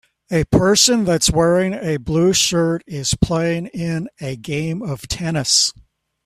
A 0.31 0.45
person 0.45 1.03
that 1.05 1.21
s 1.21 1.31
wearing 1.31 1.75
a 1.75 1.97
blue 1.97 2.33
shirt 2.33 2.83
is 2.87 3.13
playing 3.13 3.67
in 3.67 4.09
a 4.19 4.35
game 4.35 4.81
of 4.81 5.07
tennis 5.07 5.75